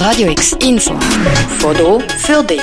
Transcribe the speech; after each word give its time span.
Radio 0.00 0.30
X 0.30 0.56
Info. 0.62 0.94
Foto 1.58 2.00
für 2.16 2.42
dich. 2.42 2.62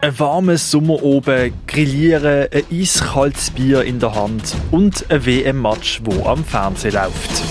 Ein 0.00 0.18
warmes 0.20 0.70
Sommer 0.70 1.02
oben, 1.02 1.52
grillieren, 1.66 2.46
ein 2.52 2.62
eiskaltes 2.70 3.50
Bier 3.50 3.82
in 3.82 3.98
der 3.98 4.14
Hand 4.14 4.54
und 4.70 5.04
ein 5.10 5.26
WM-Match, 5.26 6.02
wo 6.04 6.24
am 6.24 6.44
Fernsehen 6.44 6.94
läuft. 6.94 7.42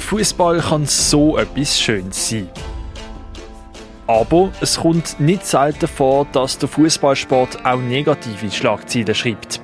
Fußball 0.00 0.58
kann 0.58 0.84
so 0.86 1.38
etwas 1.38 1.78
Schönes 1.78 2.30
sein. 2.30 2.48
Aber 4.10 4.50
es 4.60 4.80
kommt 4.80 5.20
nicht 5.20 5.46
selten 5.46 5.86
vor, 5.86 6.26
dass 6.32 6.58
der 6.58 6.68
Fußballsport 6.68 7.64
auch 7.64 7.78
negative 7.78 8.50
Schlagzeilen 8.50 9.14
schreibt. 9.14 9.60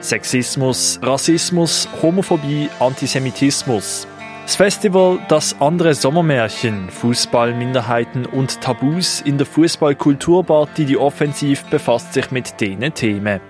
Sexismus, 0.00 0.98
Rassismus, 1.02 1.86
Homophobie, 2.00 2.70
Antisemitismus. 2.80 4.08
Das 4.44 4.56
Festival 4.56 5.18
Das 5.28 5.60
andere 5.60 5.92
Sommermärchen, 5.92 6.88
Fußball, 6.88 7.52
Minderheiten 7.52 8.24
und 8.24 8.62
Tabus 8.62 9.20
in 9.20 9.36
der 9.36 9.46
Fußballkulturbar 9.46 10.68
die 10.78 10.96
Offensiv 10.96 11.64
befasst 11.64 12.14
sich 12.14 12.30
mit 12.30 12.58
diesen 12.62 12.94
Themen. 12.94 13.42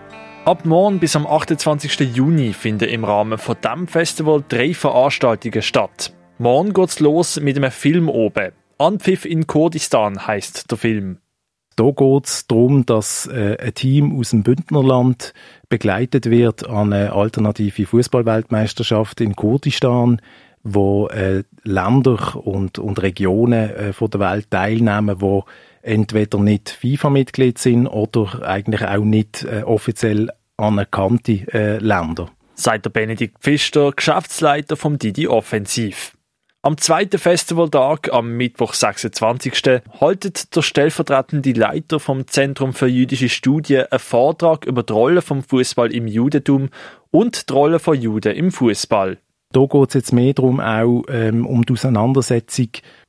Ab 0.45 0.65
morgen 0.65 0.99
bis 0.99 1.15
am 1.15 1.25
28. 1.25 2.17
Juni 2.17 2.53
finden 2.53 2.89
im 2.89 3.05
Rahmen 3.05 3.39
von 3.39 3.55
diesem 3.63 3.87
Festival 3.87 4.43
drei 4.49 4.75
Veranstaltungen 4.75 5.63
statt. 5.63 6.13
Morgen 6.39 6.73
geht's 6.73 6.99
los 6.99 7.39
mit 7.39 7.57
einem 7.57 7.71
Film 7.71 8.09
oben. 8.09 8.51
Anpfiff 8.83 9.25
in 9.25 9.47
Kurdistan 9.47 10.27
heißt 10.27 10.71
der 10.71 10.77
Film. 10.77 11.19
Da 11.77 11.91
geht 11.91 12.27
es 12.27 12.47
darum, 12.47 12.85
dass 12.85 13.27
äh, 13.27 13.57
ein 13.59 13.75
Team 13.75 14.19
aus 14.19 14.31
dem 14.31 14.43
Bündnerland 14.43 15.33
begleitet 15.69 16.29
wird 16.29 16.69
an 16.69 16.93
eine 16.93 17.13
alternative 17.13 17.87
Fußballweltmeisterschaft 17.87 19.21
in 19.21 19.37
Kurdistan, 19.37 20.21
wo 20.63 21.07
äh, 21.09 21.45
Länder 21.63 22.37
und, 22.45 22.79
und 22.79 23.01
Regionen 23.03 23.71
äh, 23.71 23.93
von 23.93 24.11
der 24.11 24.21
Welt 24.21 24.51
teilnehmen, 24.51 25.21
wo 25.21 25.45
entweder 25.83 26.39
nicht 26.41 26.71
FIFA-Mitglied 26.71 27.59
sind 27.59 27.87
oder 27.87 28.47
eigentlich 28.47 28.83
auch 28.83 29.05
nicht 29.05 29.45
äh, 29.45 29.63
offiziell 29.63 30.29
anerkannte 30.57 31.47
äh, 31.53 31.79
Länder. 31.79 32.31
Sagt 32.55 32.85
der 32.85 32.91
Benedikt 32.91 33.39
Pfister, 33.39 33.93
Geschäftsleiter 33.93 34.77
vom 34.77 34.99
Didi 34.99 35.27
Offensiv. 35.27 36.13
Am 36.65 36.77
zweiten 36.77 37.19
Festivaltag, 37.19 38.13
am 38.13 38.37
Mittwoch 38.37 38.75
26. 38.75 39.83
haltet 40.01 40.55
der 40.55 40.63
stellvertretende 40.63 41.51
Leiter 41.55 41.99
vom 41.99 42.29
Zentrum 42.29 42.73
für 42.73 42.87
jüdische 42.87 43.29
Studien 43.29 43.87
einen 43.91 43.99
Vortrag 43.99 44.65
über 44.65 44.85
die 44.85 44.93
Rolle 44.93 45.23
vom 45.23 45.43
Fußball 45.43 45.93
im 45.93 46.07
Judentum 46.07 46.69
und 47.11 47.51
die 47.51 47.53
Rolle 47.53 47.81
von 47.81 48.01
Juden 48.01 48.37
im 48.37 48.53
Fußball. 48.53 49.19
Da 49.53 49.67
geht 49.67 49.89
es 49.89 49.95
jetzt 49.95 50.13
mehr 50.13 50.35
darum, 50.35 50.61
auch 50.61 51.03
ähm, 51.09 51.47
um 51.47 51.67
die 51.67 51.73
Auseinandersetzung 51.73 52.69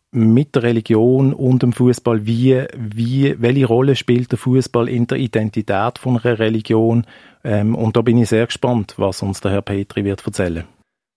mit 0.10 0.56
der 0.56 0.64
Religion 0.64 1.32
und 1.32 1.62
dem 1.62 1.74
Fußball. 1.74 2.26
Wie, 2.26 2.66
wie, 2.76 3.36
welche 3.40 3.68
Rolle 3.68 3.96
spielt 3.96 4.32
der 4.32 4.40
Fußball 4.40 4.90
in 4.90 5.06
der 5.06 5.20
Identität 5.20 6.00
von 6.00 6.18
einer 6.18 6.40
Religion? 6.40 7.06
Ähm, 7.44 7.76
und 7.76 7.96
da 7.98 8.02
bin 8.02 8.18
ich 8.18 8.30
sehr 8.30 8.48
gespannt, 8.48 8.96
was 8.98 9.22
uns 9.22 9.42
der 9.42 9.52
Herr 9.52 9.62
Petri 9.62 10.04
wird 10.04 10.26
erzählen. 10.26 10.64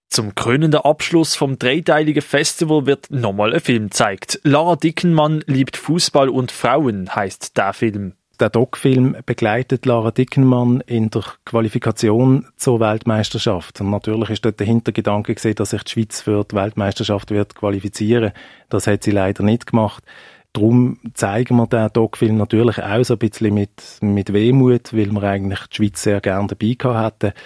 Zum 0.09 0.35
krönenden 0.35 0.81
Abschluss 0.81 1.35
vom 1.35 1.59
dreiteiligen 1.59 2.23
Festival 2.23 2.87
wird 2.87 3.11
nochmal 3.11 3.53
ein 3.53 3.61
Film 3.61 3.85
gezeigt. 3.85 4.41
Lara 4.45 4.77
Dickenmann 4.77 5.43
liebt 5.47 5.77
Fußball 5.77 6.29
und 6.29 6.53
Frauen, 6.53 7.15
heißt 7.15 7.57
der 7.57 7.73
Film. 7.73 8.15
Der 8.39 8.51
Doc-Film 8.51 9.17
begleitet 9.25 9.87
Lara 9.87 10.11
Dickenmann 10.11 10.83
in 10.87 11.09
der 11.09 11.25
Qualifikation 11.47 12.47
zur 12.57 12.81
Weltmeisterschaft. 12.81 13.81
Und 13.81 13.91
natürlich 13.91 14.31
ist 14.31 14.45
dort 14.45 14.61
der 14.61 14.66
Hintergedanke 14.66 15.34
gesehen, 15.34 15.55
dass 15.55 15.71
sich 15.71 15.83
die 15.84 15.93
Schweiz 15.93 16.21
für 16.21 16.45
die 16.45 16.55
Weltmeisterschaft 16.55 17.31
wird 17.31 17.55
qualifizieren. 17.55 18.33
Das 18.69 18.87
hat 18.87 19.05
sie 19.05 19.11
leider 19.11 19.43
nicht 19.43 19.66
gemacht. 19.66 20.05
Darum 20.53 20.99
zeigen 21.15 21.56
wir 21.56 21.66
den 21.66 21.89
Doc-Film 21.93 22.37
natürlich 22.37 22.83
auch 22.83 23.05
so 23.05 23.15
ein 23.15 23.19
bisschen 23.19 23.55
mit, 23.55 23.99
mit 24.00 24.33
Wehmut, 24.33 24.93
weil 24.93 25.12
wir 25.12 25.22
eigentlich 25.22 25.61
die 25.66 25.77
Schweiz 25.77 26.03
sehr 26.03 26.21
gerne 26.21 26.49
dabei 26.49 26.75
gehabt 26.78 27.25
hätten. 27.25 27.37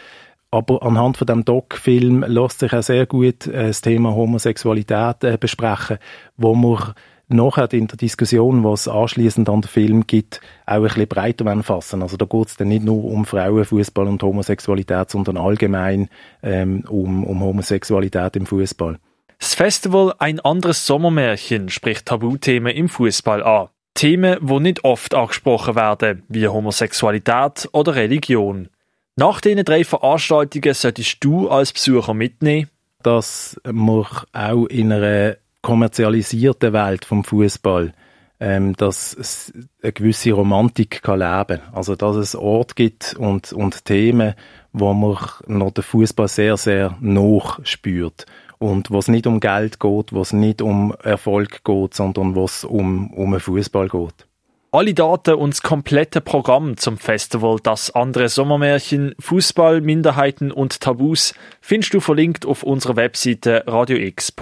Aber 0.51 0.83
anhand 0.83 1.17
von 1.17 1.27
dem 1.27 1.45
Doc-Film 1.45 2.25
lässt 2.27 2.59
sich 2.59 2.73
auch 2.73 2.83
sehr 2.83 3.07
gut 3.07 3.47
äh, 3.47 3.69
das 3.69 3.83
Thema 3.83 4.15
Homosexualität 4.15 5.23
äh, 5.23 5.39
besprechen, 5.39 5.99
wo 6.37 6.55
man 6.55 6.95
nachher 7.29 7.73
in 7.73 7.87
der 7.87 7.97
Diskussion, 7.97 8.65
was 8.65 8.89
anschließend 8.89 9.49
an 9.49 9.61
den 9.61 9.69
Film 9.69 10.07
gibt, 10.07 10.41
auch 10.67 10.75
ein 10.75 10.83
bisschen 10.83 11.07
breiter 11.07 11.63
fassen. 11.63 12.03
Also 12.03 12.17
da 12.17 12.27
geht 12.27 12.49
es 12.49 12.57
dann 12.57 12.69
nicht 12.69 12.85
nur 12.85 13.05
um 13.05 13.25
Frauenfußball 13.25 14.09
und 14.09 14.23
Homosexualität, 14.23 15.11
sondern 15.11 15.37
allgemein 15.37 16.09
ähm, 16.43 16.85
um, 16.89 17.25
um 17.25 17.41
Homosexualität 17.41 18.37
im 18.37 18.47
Fußball. 18.47 18.99
Das 19.39 19.55
Festival 19.55 20.15
Ein 20.19 20.41
anderes 20.41 20.87
Sommermärchen 20.87 21.69
spricht 21.71 22.07
Tabuthemen 22.07 22.75
im 22.75 22.89
Fußball 22.89 23.43
an. 23.43 23.69
Themen, 23.95 24.37
wo 24.41 24.59
nicht 24.59 24.85
oft 24.85 25.15
angesprochen 25.15 25.77
werden, 25.77 26.25
wie 26.29 26.49
Homosexualität 26.49 27.69
oder 27.73 27.95
Religion. 27.95 28.69
Nach 29.17 29.41
diesen 29.41 29.65
drei 29.65 29.85
Veranstaltungen 29.85 30.75
solltest 30.75 31.23
du 31.23 31.49
als 31.49 31.73
Besucher 31.73 32.15
mitnehmen, 32.15 32.71
dass 33.03 33.61
man 33.71 34.07
auch 34.33 34.67
in 34.67 34.93
einer 34.93 35.37
kommerzialisierten 35.63 36.73
Welt 36.73 37.05
vom 37.05 37.25
Fußball 37.25 37.93
ähm, 38.41 38.75
dass 38.75 39.13
es 39.15 39.53
eine 39.83 39.93
gewisse 39.93 40.33
Romantik 40.33 41.03
kann 41.03 41.19
leben 41.19 41.61
Also, 41.73 41.95
dass 41.95 42.17
es 42.17 42.35
Orte 42.35 42.75
gibt 42.75 43.15
und, 43.15 43.53
und 43.53 43.85
Themen, 43.85 44.35
wo 44.73 44.95
man 44.95 45.19
noch 45.47 45.73
den 45.73 45.85
Fußball 45.85 46.27
sehr, 46.27 46.57
sehr 46.57 46.97
noch 47.01 47.65
spürt. 47.65 48.25
Und 48.59 48.91
wo 48.91 48.99
es 48.99 49.09
nicht 49.09 49.27
um 49.27 49.41
Geld 49.41 49.79
geht, 49.79 50.13
wo 50.13 50.21
es 50.23 50.33
nicht 50.33 50.63
um 50.63 50.95
Erfolg 51.03 51.65
geht, 51.65 51.95
sondern 51.95 52.35
wo 52.35 52.45
es 52.45 52.65
um, 52.65 53.13
um 53.13 53.39
Fußball 53.39 53.89
geht. 53.89 54.27
Alle 54.73 54.95
Daten 54.95 55.35
und 55.35 55.55
das 55.55 55.63
komplette 55.63 56.21
Programm 56.21 56.77
zum 56.77 56.97
Festival 56.97 57.57
Das 57.61 57.91
andere 57.91 58.29
Sommermärchen, 58.29 59.17
Fußball, 59.19 59.81
Minderheiten 59.81 60.53
und 60.53 60.81
Tabus 60.81 61.35
findest 61.61 61.93
du 61.93 61.99
verlinkt 61.99 62.47
auf 62.47 62.63
unserer 62.63 62.95
Webseite 62.95 63.65
radiox.ch. 63.67 64.33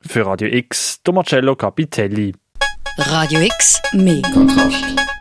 Für 0.00 0.26
Radio 0.26 0.48
X, 0.48 1.02
Tomacello 1.02 1.56
Capitelli. 1.56 2.34
Radio 2.98 3.40
X, 3.40 3.80
mehr 3.94 4.20
Kontrast. 4.30 5.17